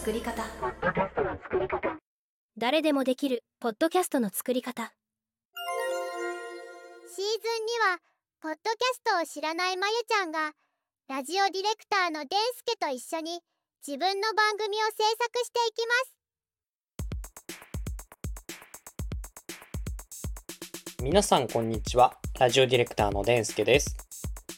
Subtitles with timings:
[0.00, 0.42] 作り方。
[2.56, 4.94] 誰でもできるポッドキャストの作り方。
[7.14, 7.26] シーズン2
[7.92, 7.98] は
[8.40, 10.52] ポッドキャストを知らないまゆちゃんが
[11.06, 13.42] ラジオディレクターのでんすけと一緒に
[13.86, 15.04] 自分の番組を制作
[15.44, 15.92] していきま
[20.96, 21.02] す。
[21.02, 22.16] 皆さんこんにちは。
[22.38, 24.09] ラジオディレクターのでんすけです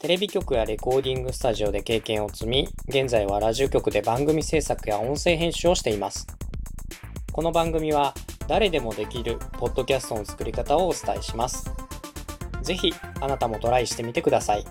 [0.03, 6.27] テレビ局やレコーディングスタジオで経験を積み現在はラジオ局で番組制作や音声編集をしています。
[7.31, 8.13] この番組は
[8.49, 11.71] 誰でもできるポッドキャストの作り方をお伝えします。
[12.63, 14.65] ぜひあなたもトライしてみてください。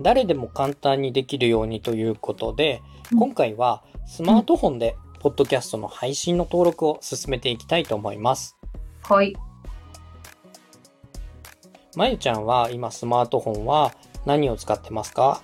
[0.00, 2.82] 誰でも簡単にできるようにということで、
[3.16, 8.56] 今回はスマートフォンでポッドキャストの配信の登録を進めていきたいと思います。
[9.02, 9.34] はい。
[11.96, 13.92] まゆちゃんは今スマートフォンは
[14.24, 15.42] 何を使ってますか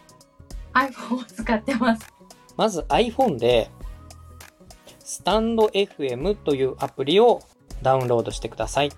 [0.75, 2.13] ？iPhone を使ってます。
[2.57, 3.71] まず iPhone で
[5.01, 7.41] スタンド FM というアプリを
[7.83, 8.91] ダウンロードしてください。
[8.91, 8.97] ス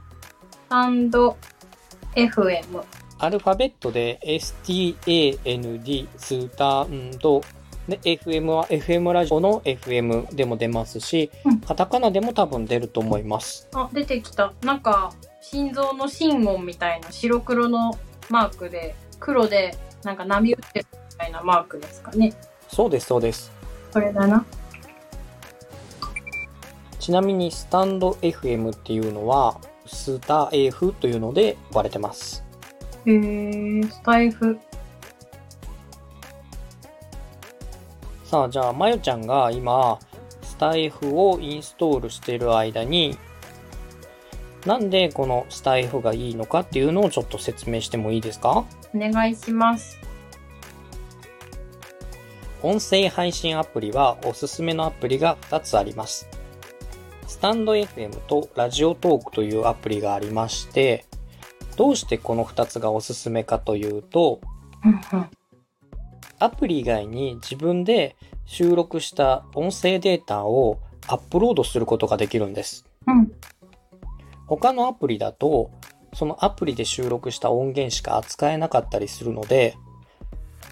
[0.69, 1.37] タンド
[2.15, 2.85] FM。
[3.19, 7.41] アルファベットで STAND スタンド
[7.89, 13.69] で FM は FM ラジオの FM でも出ますし、うんカタカナでも多分出ると思います。
[13.75, 14.53] あ、出てきた。
[14.62, 17.97] なんか、心臓の心音みたいな白黒の
[18.28, 22.34] マークで、黒でなんか波打ってるみたいなマークですかね。
[22.69, 23.51] そうですそうです。
[23.92, 24.45] これだな。
[26.98, 32.45] ちなみにスタンド FM っていうのはスタ F というので呼ばれてます。
[33.07, 34.59] へー、スタイフ。
[38.25, 40.01] さあじゃあまゆちゃんが今
[40.43, 43.17] スタイフをインストールしている間に
[44.64, 48.64] なんでこのスタイフがいいのかっていうのをちょっと説明してもいいですか？
[48.92, 49.97] お願いします。
[52.63, 56.29] 音声配信アプリはおすすめのアプリが2つあります。
[57.29, 61.05] スタンド FM とラジオトークというアプリがありまして、
[61.77, 64.41] どうしてこの2つがおすすめかというと、
[66.39, 72.86] アプリ以外に自分で収録した音声データをアップロードすることができるんです。
[73.07, 73.33] うん。
[74.47, 75.70] 他のアプリだと、
[76.15, 79.77] そのアプリで収録した音源しか扱えなかったりするので、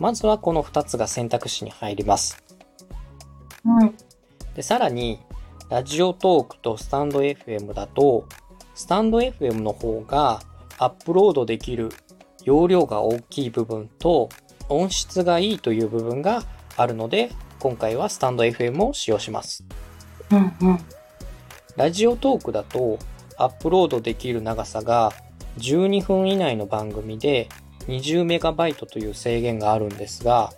[0.00, 2.42] まずはこの2つが選択肢に入ります。
[3.64, 3.94] うん。
[4.54, 5.20] で、さらに、
[5.70, 8.26] ラジオトークとスタンド FM だと、
[8.74, 10.40] スタンド FM の方が
[10.84, 11.88] アップロードできる
[12.44, 14.28] 容量が大きい部分と
[14.68, 16.42] 音質がいいという部分が
[16.76, 19.64] あるので、今回はスタンド FM を使用します。
[20.30, 20.78] うんうん。
[21.76, 22.98] ラジオトークだと
[23.38, 25.12] アップロードできる長さが
[25.56, 27.48] 12分以内の番組で
[27.88, 30.52] 20MB という制限があるんですが、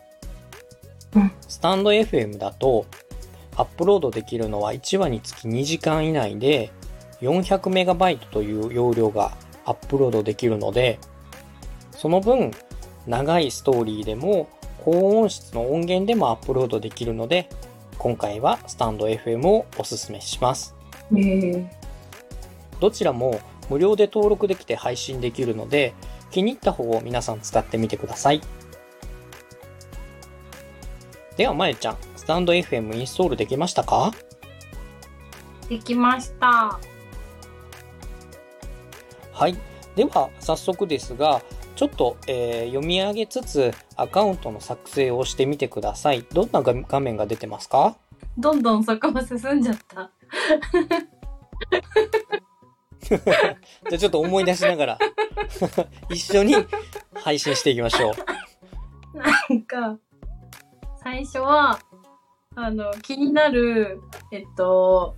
[1.14, 2.84] うんスタンド FM だと
[3.56, 6.72] アップロードできるのは1話につき2時間以内で
[7.20, 9.32] 400MB という容量が
[9.66, 10.98] アップロードできるので、
[11.90, 12.52] その分
[13.06, 14.48] 長いストーリーでも
[14.84, 17.48] 高音質の音源でもアップロードできるので、
[17.98, 20.74] 今回はスタンド FM をおすすめします。
[22.80, 25.92] どちらも無料で登録できて配信できるので、
[26.30, 28.40] 気に入った方を皆さん使ってみてください。
[31.36, 34.12] では、まゆちゃん、スタンド FM インストールできましたか？
[35.68, 36.78] できました。
[39.36, 39.56] はい。
[39.96, 41.42] では、早速ですが、
[41.74, 46.22] ちょっと、えー読み上げつつアカウントの作成をしてみてください。
[46.32, 47.96] どんな画画面が出てますか？
[48.38, 50.10] どんどんそこも進んじゃった。
[53.08, 53.18] じゃ
[53.94, 54.98] あちょっと思い出しながら
[56.08, 56.54] 一緒に
[57.14, 59.18] 配信していきましょう。
[59.18, 59.98] なんか、
[61.02, 61.78] 最初は、
[62.54, 64.00] あの、気になる、
[64.32, 65.14] えっと、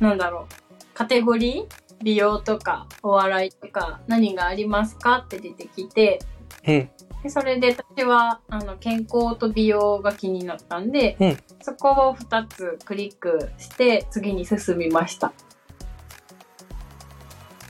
[0.00, 6.20] なんだろう、カテゴリー美容とかお笑いとか何がありますかって出てきて、
[6.66, 6.90] うん。
[7.22, 15.32] でそれで私はあの健康と美容が気になったんで、うんそこを2つクリックして次に進みました。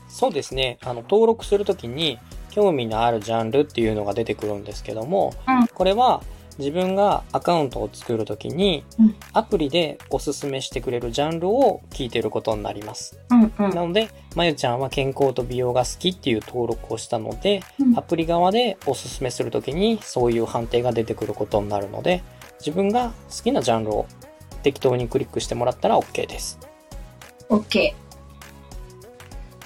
[0.09, 0.79] そうですね。
[0.81, 6.21] あの、登録するときに、興味のあるジャンルっていうのが出てくるんですけども、うんこれは
[6.57, 13.19] 自分がアカウントを作るときに、うんアプリでおすすめしてくれるジャンルを聞いてることになります。
[13.29, 13.69] うんうん。
[13.71, 22.23] なので、まゆちゃんは健康と美容が好きっていう登録をしたので、うんアプリ側でおすすめするときにそういう判定が出てくることになるので、
[22.59, 24.05] 自分が好きなジャンルを
[24.63, 26.59] 適当にクリックしてもらったら OK です。
[27.49, 28.04] OK。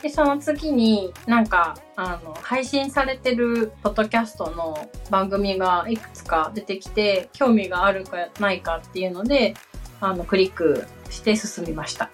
[0.01, 9.56] で、その次になんか、あの、配信されてるポッドキャストの番組がいくつか出てきて、興味があるかないかっていうので、
[10.00, 12.10] あの、クリックして進みました。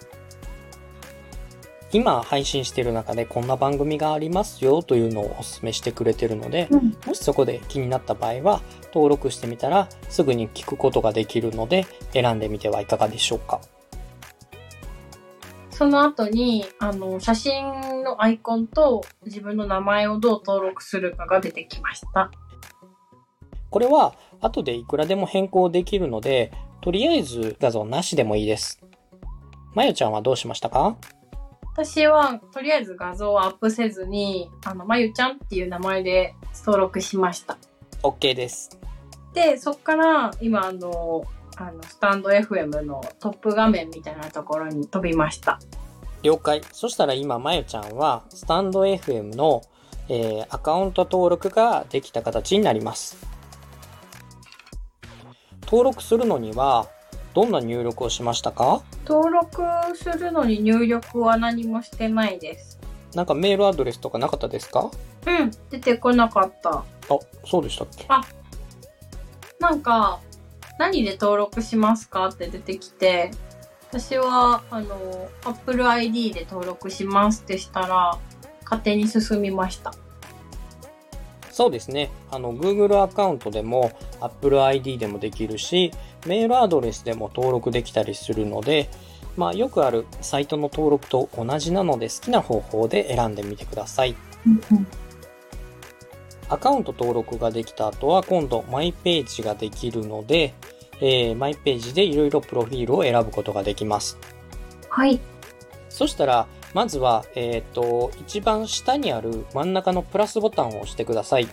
[1.92, 6.96] 今配信している中でこんな番組がありますよというのをお勧めしてくれてるので、うん。
[7.06, 8.60] もしそこで気になった場合は
[8.92, 13.60] 登録してみたらすぐに聞くことができるので選んでみてはいかがでしょうか。
[15.76, 22.30] その後に、あの、写真のアイコンと自分の名前をどう登録するかが出てきました。
[23.68, 26.50] これは後でいくらでも変更できるので、
[26.80, 28.82] とりあえず画像なしでもいいです。
[29.74, 30.96] まゆちゃんはどうしましたか？
[31.74, 36.34] 私は、とりあえず画像をアップせずに、あの、まゆちゃんっていう名前で
[36.64, 37.58] 登録しました。
[38.02, 38.80] ?OK です。
[39.34, 41.24] で、そっから、今、あの、
[41.56, 45.58] あの、スタンド FM のトップ画面みたいなところに飛びました。
[46.22, 46.60] 了解。
[46.72, 49.62] そしたら今まゆちゃんはスタンド FM の、
[50.08, 53.16] えーアカウント登録ができた形になります。
[55.62, 56.86] 登録するのには
[57.34, 58.82] どんな入力をしましたか？
[59.06, 59.62] 登録
[59.96, 62.78] するのに入力は何もしてないです。
[63.14, 64.90] なんかメールアドレスとかなかったですか？
[65.26, 66.70] うん、出てこなかった。
[66.70, 66.84] あ、
[67.44, 68.06] そうでしたっけ？
[69.58, 70.20] なんか、
[70.78, 72.28] 何で登録しますか？
[72.28, 73.30] って出てきて、
[73.88, 78.18] 私は、あの、Apple ID で登録しますってしたら、
[78.64, 79.94] 勝手に進みました。
[81.50, 82.10] そうですね。
[82.30, 85.92] あの、Google アカウントでも Apple ID でもできるし、
[86.26, 88.90] メールアドレスでも登録できたりするので、
[89.36, 94.14] まあよくあるサイトの登録と同じなので好きな方法で選んでみてください。
[96.48, 100.54] アカウント登録ができた後は今度マイページができるので、
[101.00, 104.18] えーマイページでいろいろプロフィールを選ぶことができます。
[104.88, 105.20] はい。
[105.88, 111.48] そしたら、まずは、えっ、と、一番下にある真ん中のプラスボタンを押してください。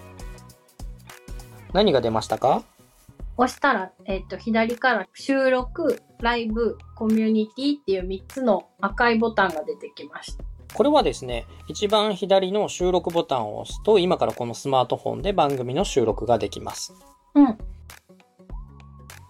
[1.72, 2.64] 何が出ましたか？
[3.38, 10.44] 押したら、えっ、と、左から収録、ライブ、コミュニティっていう3つの赤いボタンが出てきました。
[10.74, 16.94] これはですね、一番左の収録ボタンを押すと、今からこのスマートフォンで番組の収録ができます。
[17.36, 17.58] うん。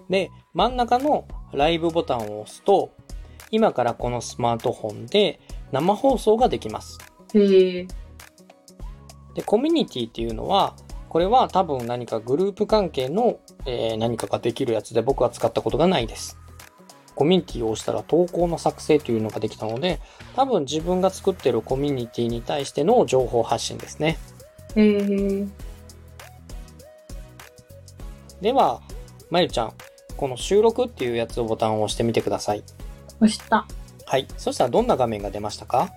[0.10, 2.92] で、真ん中のライブボタンを押すと、
[3.51, 5.40] 今からこのスマートフォンで
[5.72, 6.98] 生放送ができます。
[7.34, 7.88] へえ。
[9.36, 10.75] で、コミュニティっていうのは、
[11.10, 16.39] これは多分何かグループ関係の、えー何かができるやつで僕は使ったことがないです。
[17.15, 20.00] コミュニティを押したら投稿の作成というのができたので、
[20.36, 24.18] 多分自分が作ってるコミュニティに対しての情報発信ですね。
[24.75, 25.48] へえ。
[28.42, 28.81] では、
[29.30, 29.74] まゆちゃん、
[30.18, 32.63] この収録っていうやつをボタンを押してみてください。
[33.19, 33.65] 押した。
[34.06, 34.27] はい。
[34.38, 35.92] そしたらどんな画面が出ましたか？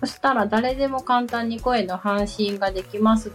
[0.00, 3.30] そしたら誰でも簡単に声の発信ができます。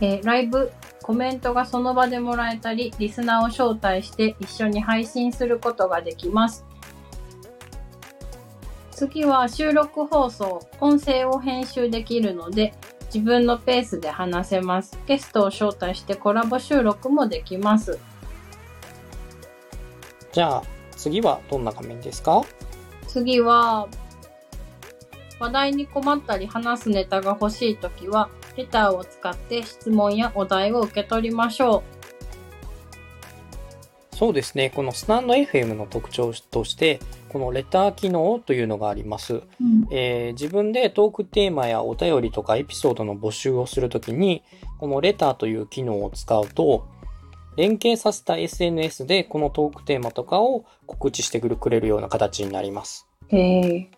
[0.00, 0.70] えーライブ、
[1.06, 6.64] コメントがその場でもらえたり、リスナーを招待して一緒に配信することができます。
[8.90, 12.74] 次は収録放送、音声を編集できるので、
[13.14, 14.98] 自分のペースで話せます。
[15.06, 18.00] ゲストを招待してコラボ収録もできます。
[20.32, 22.42] じゃあ、次はどんな画面ですか？
[23.06, 23.86] 次は、
[25.38, 31.82] 話題に困ったり話すネタが欲しいときは、レターを使って質問やお題を受け取りましょ
[34.16, 34.70] そうですね。
[34.70, 39.34] このスタンド FM の特徴として、このレター機能というのがあります。
[39.34, 39.42] う。
[39.90, 44.42] えー自分でトークテーマやお便りとかエピソードの募集をするときに、
[44.78, 46.86] このレターという機能を使うと、
[47.58, 53.06] 連携させた SNS でこのトークテーマとかを告知してくれるような形になります。
[53.28, 53.90] へえ。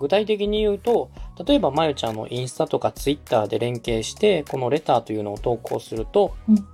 [0.00, 1.10] 具体的に言うと、
[1.46, 6.66] 例えばまゆちゃんのインスタとかツイッターで連携して、このレターというのを投稿すると、うん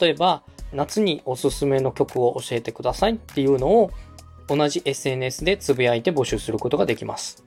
[0.00, 3.90] 例えば夏におすすめの曲を教えてくださいっていうのを
[4.48, 7.44] 同じ SNS でつぶやいて募集することができます。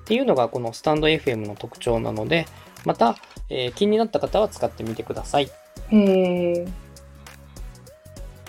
[0.00, 2.46] っていうのがこのスタンド FM の特徴なので、
[2.84, 3.16] また、
[3.48, 5.50] えー気になった方は使ってみてください。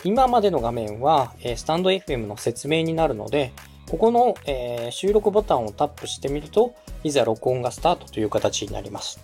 [0.03, 3.51] 今までの画面は、えースタンド FM の説明になるので、
[3.89, 6.73] ここの、えー収録ボタンをタップしてみると、
[7.03, 9.19] いざ録音がスタートという形になります。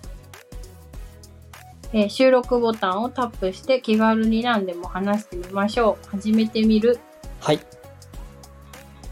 [1.94, 6.10] えー収録ボタンをタップして気軽に何でも話してみましょう。
[6.10, 7.00] 始めてみる。
[7.40, 7.60] はい。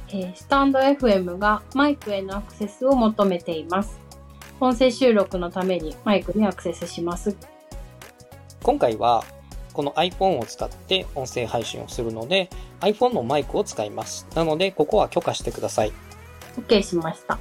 [0.10, 4.00] えースタンド FM がマイクへのアクセスを求めています。
[4.60, 7.36] 音声収録のためにマイクにアクセスします。
[8.64, 9.24] 今回は、
[9.76, 14.26] この iPhone を使って音声配信をするので、iPhone のマイクを使います。
[14.34, 15.92] なので、ここは許可してください。
[16.58, 17.38] OK しました。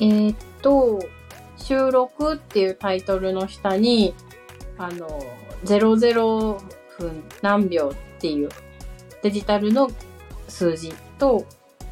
[0.00, 0.98] えーっと、
[1.58, 4.14] 収録っていうタイトルの下に、
[4.78, 5.20] あの、
[5.64, 6.58] 00
[6.98, 8.48] 分何秒っていう
[9.22, 9.90] デジタルの
[10.48, 11.44] 数字と、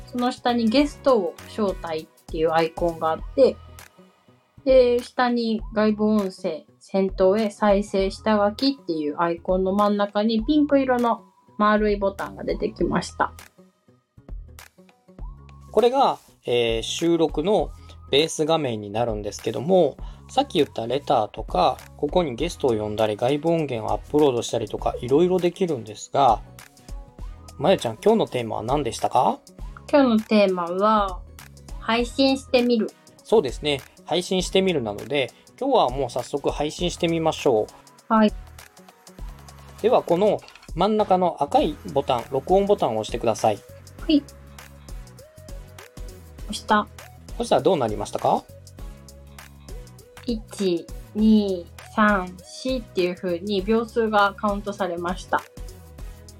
[0.06, 3.56] その下にゲストを招待っていうアイコンがあって、
[4.64, 11.24] で、下に外部音声、先頭へ再生下書きっていうアイコンの真ん中にピンク色の
[11.58, 13.32] 丸いボタンが出てきました。
[15.70, 17.70] これが、えー収録の
[18.10, 19.96] ベース画面になるんですけども、
[20.28, 26.40] さっき言ったレターとか、ここにゲストを呼んだり、外部音源をアップロードしたりとか、いろいろできるんですが、
[27.58, 29.38] まゆちゃん、今日のテーマは何でしたか？
[29.90, 31.20] 今日のテーマは、
[31.80, 32.90] 配信してみる。
[33.24, 33.80] そうですね。
[34.12, 37.66] 配信してみるなので、今日はもう早速配信してみましょ
[38.10, 38.12] う。
[38.12, 38.32] はい。
[39.80, 40.38] では、この
[40.74, 43.56] 真ん中の赤いボタン、録音ボタンを押してください。
[43.56, 43.62] は
[44.08, 44.22] い。
[46.42, 46.86] 押した。
[47.38, 48.44] そしたらどうなりましたか
[50.26, 51.64] ？1、2、
[51.96, 55.42] 3、4っていう風に秒数がカウントされました。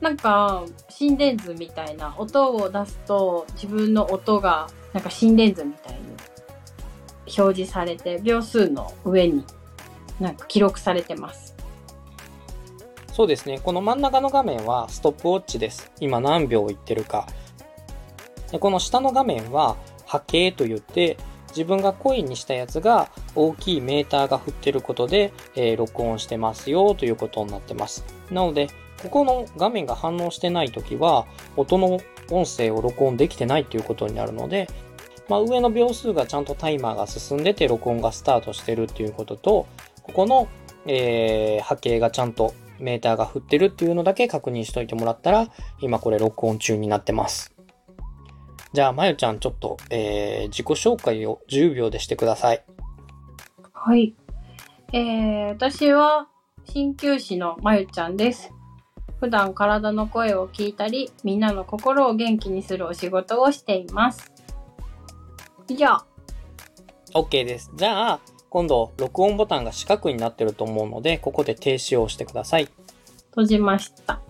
[0.02, 6.11] なんか、心電図みたいな音を出すと自分の音がなんか心電図みたいに
[7.36, 9.44] 表示されて秒数の上に
[10.20, 11.54] なんか記録されてます。
[13.12, 13.60] そうですね。
[13.60, 15.90] この真ん中の画面はストップウォッチです。
[16.00, 17.26] 今何秒いってるか。
[18.50, 21.16] でこの下の画面は波形と言って、
[21.48, 28.04] 自分がコインにしたやつが大きいメーターが振ってることで、えー録音してますよということになってます。
[28.30, 28.68] なので、
[29.02, 34.68] ここの画面が反応してないときは、音の音声を録音できてないということになるので、
[35.32, 39.66] まあ、上の秒数がちゃんとタイマーが進んでて録音がスタートしてるっていうことと、
[40.02, 40.46] ここの、
[40.84, 45.48] えー波形がちゃんとメーターが振ってるっていうのだけ確認しといてもらったら、
[45.80, 47.54] 今これ録音中になってます。
[48.74, 52.62] じゃあ、まゆちゃんちょっと、えー自己紹介を10秒でしてください。
[53.72, 54.14] はい。
[54.92, 56.28] えー、私は
[56.66, 58.52] 鍼灸師のまゆちゃんです。
[59.18, 64.31] 普段体の声を聞いたり、みんなの心を元気にするお仕事をしています。
[65.72, 66.04] 以上。
[67.14, 67.70] OK です。
[67.74, 72.68] じゃあ、今度、録音ボタンが四角になってると思うので、ここで停止を押してください。
[73.30, 74.20] 閉じました。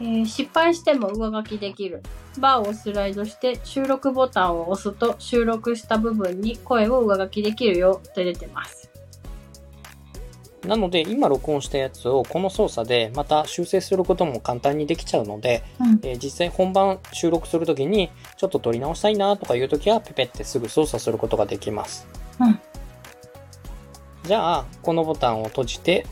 [0.00, 2.02] えー失敗しても上書きできる。
[2.38, 8.90] バーをスライドして収録ボタンを押すと収録した部分に声を上書きできるよって出てます。
[10.66, 16.00] なので、今録音したやつをこの操作でまた修正することも簡単にできちゃうので、うん。
[16.02, 22.06] えー実際本番収録するときに、ちょっと撮り直したいなとかいうときは、ペペってすぐ操作することができます。
[22.40, 22.58] うん
[24.24, 26.04] じゃあ、このボタンを閉じて、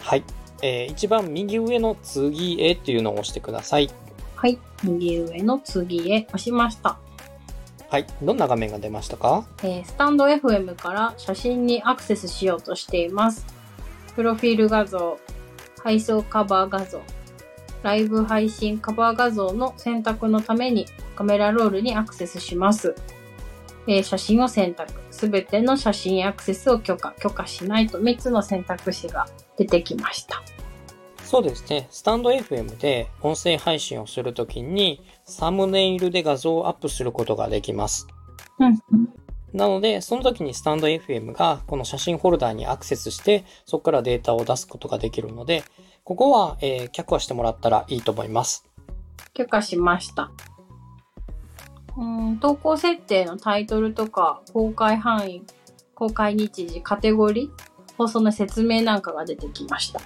[0.00, 0.24] はい。
[0.62, 3.90] えー一番右上の次へっていうのを押してください。
[4.34, 4.58] はい。
[4.82, 6.98] 右上の次へ押しました。
[7.88, 8.06] はい。
[8.22, 9.46] どんな画面が出ましたか？
[9.62, 13.46] えースタンド FM から写真にアクセスしようとしています。
[14.14, 15.18] プロフィール画像、
[15.82, 17.00] 配送カバー画像、
[17.82, 22.94] ライブ配信カバー画像の選択のためにカメラロールにアクセスします。
[23.86, 24.92] えー写真を選択。
[25.10, 29.26] すべての写真アクセスを許可、許可しないと3つの選択肢が
[29.56, 30.42] 出てきました。
[31.24, 31.88] そうですね。
[31.90, 38.06] スタンド FM で音声配信をするときに、サムネイルで画像をアップすることができます。
[38.58, 38.78] うん。
[39.52, 45.64] なので、その時にスタンド FM がこの写真フォルダーにアクセスして、そこからデータを出すことができるので、
[46.04, 48.66] ここは、えー、却下してもらったらいいと思います。
[49.34, 50.30] 許可しました。
[51.96, 55.44] うん、投稿設定のタイトルとか、公開範囲、
[55.94, 60.00] 公開日時、カテゴリー、放送の説明なんかが出てきました。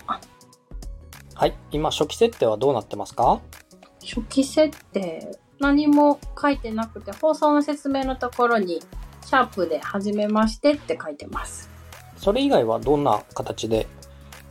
[1.35, 1.55] はい。
[1.71, 3.41] 今、初期設定はどうなってますか？
[4.01, 8.81] 初期設定、何も書いてなくて、放送の説明のところに、
[9.27, 11.69] シャープで、はじめましてって書いてます。
[12.17, 13.89] それ以外はどんな形で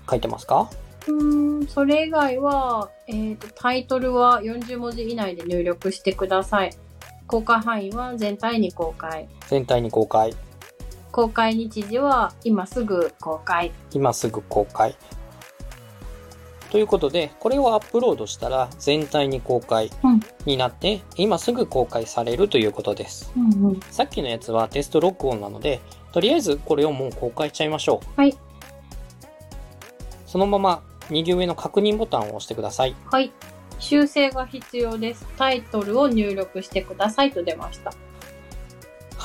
[0.10, 0.70] 書いてますか？
[1.08, 6.72] うーん、それ以外は、えっ、と、タイトルは40文字以内で入力してください。
[7.26, 9.30] 公開範囲は全体に公開。
[9.48, 10.34] 全体に公開。
[11.12, 13.72] 公開日時は今すぐ公開。
[13.94, 14.96] 今すぐ公開。
[16.76, 23.32] ということで、これをアップロードしたら全体に公開うんになって、今すぐ公開されるということです。
[23.38, 23.80] うんうん。
[23.92, 25.80] さっきのやつはテスト録音なので、
[26.12, 28.20] とりあえずこれをもう公開しちゃいましょう。
[28.20, 28.38] はい。
[30.26, 32.96] そのまま右上の確認ボタンを押してください。
[33.10, 33.32] はい。
[33.80, 35.26] 修正が必要です。
[35.38, 37.94] タイトルを入力してくださいと出ました。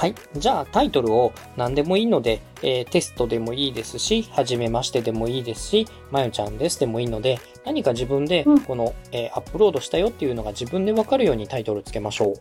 [0.00, 0.14] はい。
[0.34, 12.34] じゃあタイトルを何でもいいので、えーテストでもいいですし、はじめましてでもいいですし、まゆちゃんですでもいいので、何か自分でうんこの、えーアップロードしたよっていうのが自分でわかるようにタイトルつけましょう。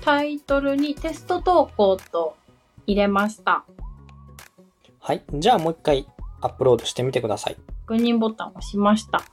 [0.00, 2.36] タイトルにテスト投稿と
[2.86, 3.64] 入れました。
[5.00, 5.24] はい。
[5.34, 6.06] じゃあもう一回
[6.40, 7.56] アップロードしてみてください。
[7.88, 9.24] 確認ボタンを押しました。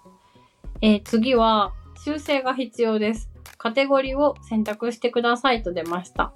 [0.82, 1.72] えー次は
[2.04, 3.30] 修正が必要です。
[3.60, 6.34] カテゴリーを選択してくださいと出ました。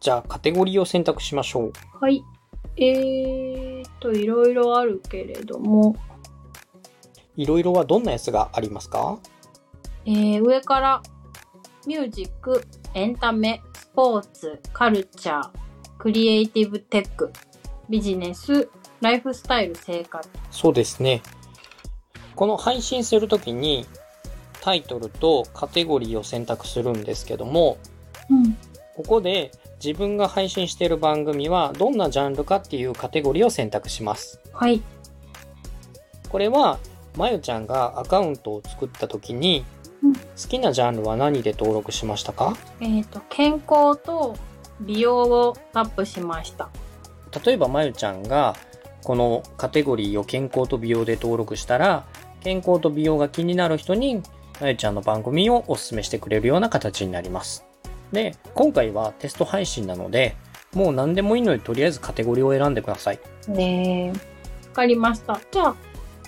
[0.00, 1.72] じゃあカテゴリーを選択しましょう。
[2.00, 2.22] はい。
[2.76, 5.96] えーっと、いろいろあるけれども、
[7.36, 9.18] いろいろはどんなやつがありますか？
[10.06, 11.02] えー上から
[11.86, 12.64] ミュージック、
[12.94, 15.50] エンタメ、スポーツ、カルチャー、
[15.98, 17.32] クリエイティブテック、
[17.88, 18.68] ビジネス、
[19.00, 20.28] ライフスタイル、生活。
[20.50, 21.22] そうですね。
[22.36, 23.86] この配信するときに
[24.60, 27.78] タイトルとカテゴリーを選択するんですけども、
[28.30, 28.56] うん。
[28.94, 29.50] ここで
[29.82, 34.40] 自分が配信している番組はどんなジャンルかっていうカテゴリーを選択します。
[34.52, 34.82] はい。
[36.28, 36.78] これは
[37.16, 39.64] まゆちゃんがアカウントを作った時に
[40.02, 42.56] うん好きなジャンルは何で登録しましたか？
[42.80, 44.36] えーっと、健康と
[44.80, 46.68] 美容をタップしました。
[47.44, 48.56] 例えばまゆちゃんが
[49.04, 52.04] このカテゴリーを健康と美容で登録したら
[52.40, 54.22] 健康と美容が気になる人に
[54.60, 57.64] まゆちゃんの番組をおすすめしてくれるような形になります。
[58.12, 60.36] で、今回はテスト配信なので
[60.74, 63.20] もう何でもいいのでとりあえずカテゴリーを選んでください。
[63.48, 64.12] ね
[64.68, 65.40] わかりました。
[65.50, 65.76] じゃあ、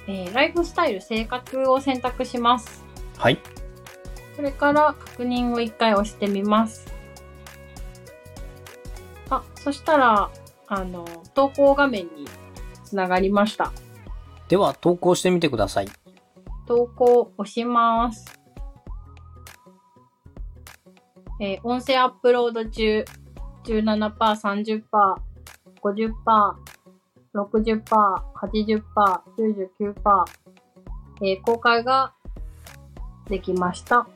[0.06, 2.82] えーライフスタイル、生活を選択します。
[3.16, 3.38] はい。
[4.34, 6.86] それから確認を一回押してみます。
[9.28, 10.30] あ、そしたら、
[10.66, 12.26] あの、投稿画面に
[12.84, 13.72] つながりました。
[14.48, 15.88] では投稿してみてください。
[16.66, 18.39] 投稿押します。
[21.40, 23.04] えー音声アップロード中、
[23.64, 24.82] 17%、30%、
[25.82, 26.12] 50%、
[27.34, 27.82] 60%、
[28.34, 28.82] 80%、
[29.38, 30.24] 99%、
[31.22, 32.12] えー公開が
[33.28, 34.06] できました。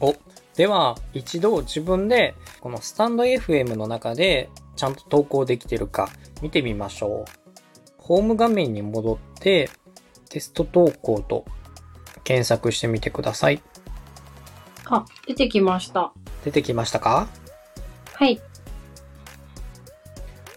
[0.00, 0.16] お、
[0.56, 6.08] では一度自分でこのスタンド FM の中でちゃんと投稿できてるか
[6.40, 7.30] 見てみましょう。
[7.98, 9.68] ホーム画面に戻って
[10.30, 11.44] テスト投稿と
[12.24, 13.62] 検索してみてください。
[14.90, 16.12] あ、出てきました。
[16.44, 17.28] 出てきましたか？
[18.14, 18.40] はい。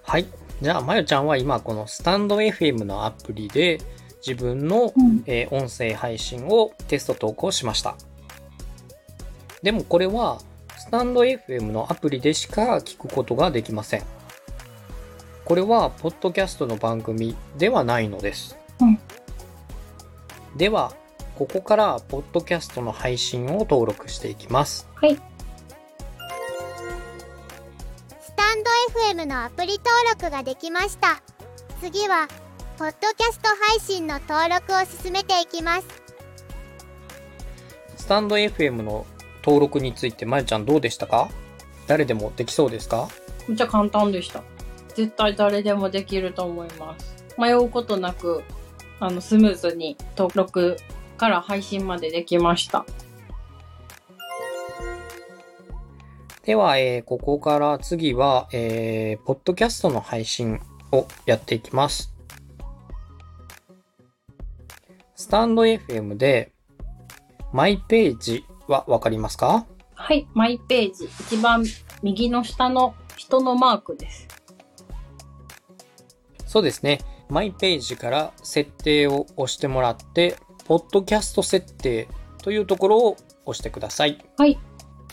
[0.03, 0.25] はい。
[0.61, 3.79] じゃあ、まゆちゃんは今このスタンド FM のアプリで
[4.25, 5.23] 自分のうん。
[5.25, 7.95] えー音声配信をテスト投稿しました。
[9.61, 10.39] でもこれは、
[10.77, 14.03] スタンド FM のアプリでしか聞くことができません。
[15.45, 18.57] これは、ポッドキャストの番組ではないのです。
[18.81, 18.99] うん
[20.55, 20.93] では、
[21.35, 24.87] ここから、ポッドキャストの配信を登録していきます。
[24.95, 25.15] はい。
[28.21, 28.69] スタンド
[29.23, 31.21] FM のアプリ登録ができました
[31.81, 32.27] 次は
[32.77, 35.87] ポッドキャスト配信の登録を進めていきます
[37.97, 39.05] スタンド FM の
[39.43, 41.29] 登録について、まゆちゃんどうでしたか？
[41.87, 43.09] 誰でもできそうですか？
[43.47, 44.43] めっちゃ簡単でした。
[44.95, 47.15] 絶対誰でもできると思います。
[47.37, 48.43] 迷うことなく、
[48.99, 50.77] あの、スムーズに登録
[51.17, 52.85] から配信までできました。
[56.43, 60.59] では、えーここから次は、えーポッドキャストの配信
[60.91, 62.13] をやっていきます。
[65.15, 66.51] スタンド FM で、
[67.53, 69.65] マイページはわかりますか？
[69.93, 71.05] はい、マイページ。
[71.05, 71.63] 一番
[72.01, 74.27] 右の下の人のマークです。
[76.45, 76.99] そうですね。
[77.29, 82.07] マイページから設定を押してもらって、ポッドキャスト設定
[82.41, 84.23] というところを押してください。
[84.37, 84.59] はい。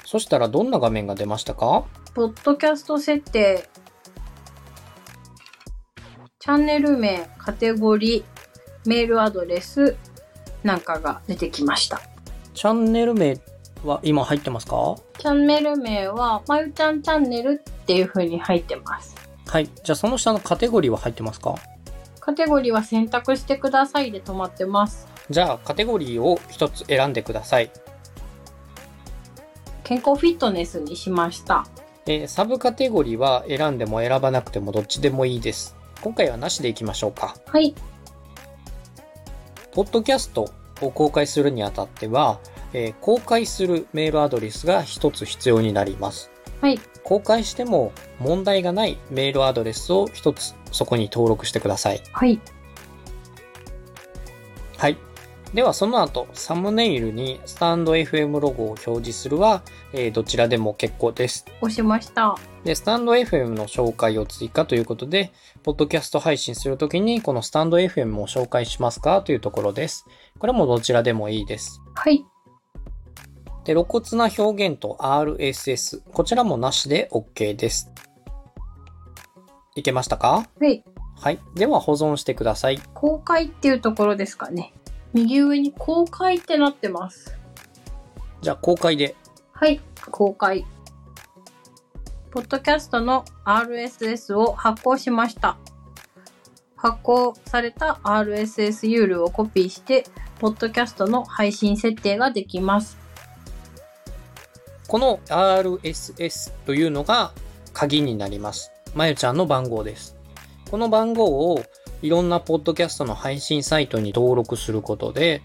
[0.05, 1.85] そしたらどんな画面が出ましたか？
[2.15, 3.69] ポッドキャスト設定。
[6.39, 9.97] チャンネル名、カテゴリー、メールアドレス
[10.63, 12.01] なんかが出てきました。
[12.55, 13.39] チャンネル名
[13.85, 14.97] は今入ってますか？
[15.19, 19.15] チャンネル名は、まゆちゃんチャンネルっていう風に入ってます。
[19.47, 19.69] はい。
[19.85, 21.57] じゃあその下のカテゴリーは入ってますか？
[22.21, 25.09] カテゴリーは選択してくださいで止まってます。
[25.31, 27.71] じゃあカテゴリーを一つ選んでください。
[29.85, 31.67] 健康フィットネスにしました。
[32.07, 35.77] えーサブカテゴリーは選んでも選ばなくてもどっちでもいいです。
[36.01, 37.37] 今回はなしでいきましょうか。
[37.47, 37.75] はい。
[39.73, 42.41] ポッドキャストを公開するにあたっては、
[42.73, 46.31] えー公開するメールアドレスが一つ必要になります。
[46.61, 46.81] はい。
[47.05, 52.03] 公開しても問題がないメールアドレスを一つそこに登録してください。
[52.13, 52.41] はい。
[54.77, 54.97] はい。
[55.55, 61.45] ではその後、サムネイルにスタンド FM ロゴを表示するは、えーどちらでも結構です。
[61.61, 62.37] 押しました。
[62.63, 65.33] で、スタンド FM の紹介を追加ということで、
[65.65, 69.23] ポッドキャスト配信するときに、このスタンド FM を紹介しますか？
[69.23, 70.07] というところです。
[70.39, 71.81] これもどちらでもいいです。
[71.97, 72.25] はい。
[73.65, 76.03] で、露骨な表現と RSS。
[76.13, 77.91] こちらもなしで OK です。
[79.75, 80.49] いけましたか？
[80.61, 80.85] はい。
[81.17, 81.41] はい。
[81.57, 82.81] では保存してください。
[82.95, 84.73] 公開っていうところですかね。
[85.13, 87.37] 右上に公開ってなってます。
[88.43, 89.17] じゃあ公開で。
[89.53, 90.65] はい、公開。
[92.31, 95.59] ポッドキャストの RSS を発行しました。
[96.77, 100.05] 発行された RSS ユールをコピーして、
[100.39, 102.97] ポッドキャストの配信設定ができます。
[104.87, 107.33] この RSS というのが
[107.73, 108.73] 鍵になります。
[108.95, 110.17] まゆちゃんの番号です。
[110.71, 111.63] この番号を
[112.03, 115.43] いろんなポッドキャストの配信サイトに登録することで、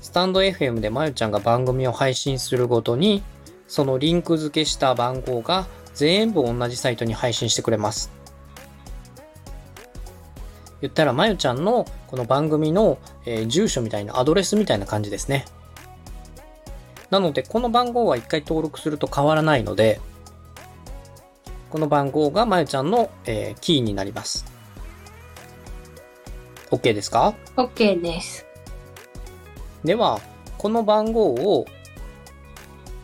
[0.00, 3.22] スタンド FM でまゆちゃんが番組を配信するごとに、
[3.66, 8.10] そのリンク付けした番号が全部同じサイトに配信してくれます。
[10.82, 15.46] 言ったらまゆちゃんのこの番組の、えー住所みたいなアドレスみたいな感じですね。
[17.08, 20.00] なので、この番号は一回登録すると変わらないので、
[21.70, 24.49] この番号がまゆちゃんの、えーキーになります。
[26.70, 28.46] OK ですか？OK です。
[29.84, 30.20] では、
[30.56, 31.66] この番号を、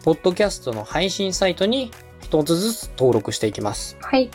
[0.05, 3.97] ポッドキャストの配信サイトに一つずつ登録していきます。
[4.01, 4.31] はい。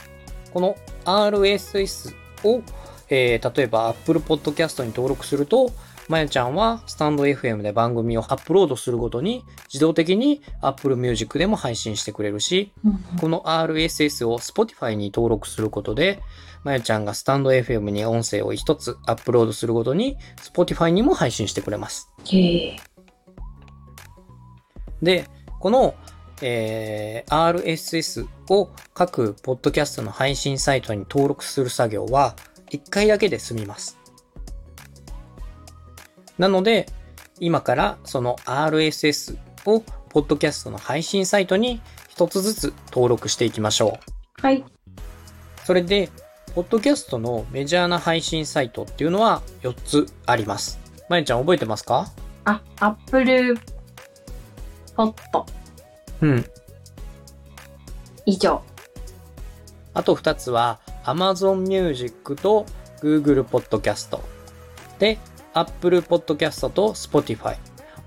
[0.54, 2.14] この RSS
[2.44, 2.62] を、
[3.10, 5.72] えー例えば Apple Podcast に登録すると、
[6.12, 12.74] まゆちゃんはスタンド FM で番組をアップロードするごとに自動的に Apple Music でも配信してくれるし、
[13.22, 16.22] この RSS を Spotify に登録することで、
[16.66, 22.10] まゆちゃんがスタンド FM に音声を一つアップロードするごとに Spotify にも配信してくれます。
[25.02, 25.30] で、
[25.62, 25.96] この、
[26.42, 32.36] えー RSS を各ポッドキャストの配信サイトに登録する作業は
[32.70, 34.01] 1回だけで済みます。
[36.42, 36.88] なので、
[37.40, 44.00] 今からその RSS をポッドキャストの配信サイトに一つずつ登録していきましょ
[44.40, 44.42] う。
[44.42, 44.66] はい。
[45.66, 46.10] それで、
[46.56, 50.80] ポッドキャストのメジャーな配信サイトっていうのは4つあります。
[51.10, 52.12] まゆちゃん覚えてますか？
[52.46, 53.60] あ、Apple
[54.96, 55.46] ポッド
[56.22, 56.46] うん。
[58.26, 58.64] 以上。
[59.94, 62.66] あと2つは Amazon Music と
[63.00, 64.20] Google Podcast
[64.98, 65.20] で
[65.54, 67.58] Apple Podcast と Spotify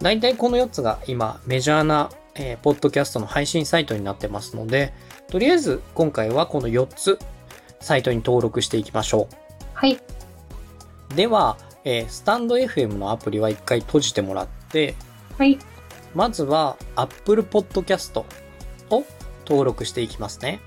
[0.00, 4.92] だいたいこの4つが今メジャーな、えーポッドキャストの配信サイトになってますので
[5.28, 7.18] とりあえず今回はこの4つ
[7.80, 9.28] サイトに登録していきましょ
[9.74, 9.94] はい。
[9.94, 14.94] うでは、えースタンド FM のアプリは一回閉じてもらって
[15.38, 15.58] はい。
[16.14, 19.04] まずは Apple Podcast を
[19.46, 20.60] 登録していきますね。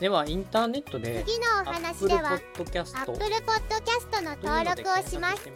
[0.00, 2.94] ではインターネットで次のお話では Apple Podcast
[4.22, 5.50] の登録をします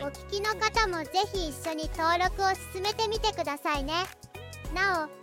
[0.00, 3.92] お聞きの方もぜひ一緒に登録を進めてみてくださいね。
[4.74, 5.18] なお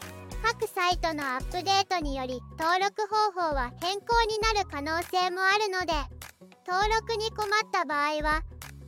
[0.46, 5.94] 各サイトのアップデートにより登録方法は変更になる可能性もあるので
[6.68, 8.44] 登録に困った場合は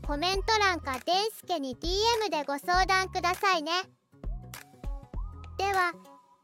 [0.06, 3.71] コメント欄かデンスケに DM でご相談くださいね。
[5.58, 5.93] では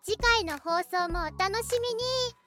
[0.04, 2.43] 次回の放送もお楽しみに。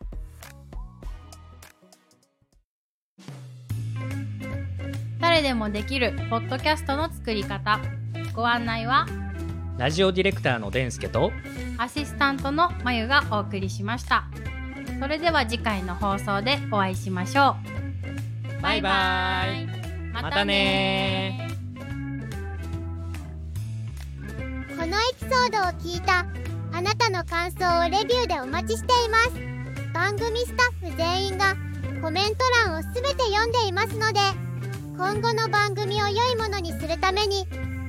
[5.36, 7.78] 誰でもできるポッドキャストの作り方。
[8.34, 9.06] ご案内は
[9.76, 11.30] ラジオディレクターのデンスケと
[11.76, 14.24] アシスタントのまゆがお送りしました。
[14.98, 17.56] それでは次回の放送でお会いしましょ
[18.58, 18.62] う。
[18.62, 19.66] バイバイ。
[20.10, 21.50] またね。
[24.70, 26.24] このエピソードを聞いた
[26.72, 29.32] あなたの感想をレビューでお待ちしています。
[29.92, 31.54] 番組スタッフ全員が
[32.00, 34.45] コメント欄をすべて読んでいますので
[34.98, 37.44] 今後の番組を良いものにするために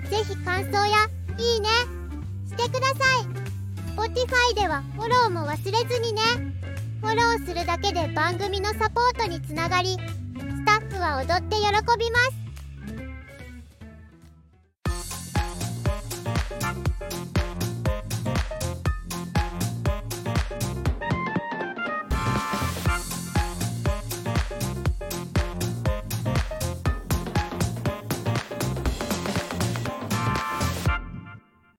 [0.10, 1.70] ぜひ感想やいいね
[2.46, 3.28] してください。
[3.96, 6.22] Spotify ではフォローも忘れずにね。
[7.00, 11.64] フォローするだけで番組のサポートにつながりスタッフは踊って喜
[11.98, 12.48] びます。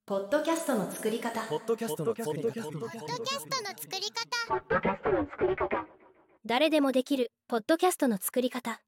[0.09, 1.39] ポッドキャストの作り方。
[1.43, 2.51] ポッドキャストの作り方。
[2.51, 4.11] ポッドキャストの作り
[5.55, 5.85] 方。
[6.47, 8.81] 誰でもできるポッドキャストの作り方